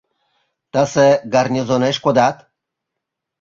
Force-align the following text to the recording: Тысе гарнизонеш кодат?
Тысе 0.73 1.07
гарнизонеш 1.33 1.97
кодат? 2.05 2.37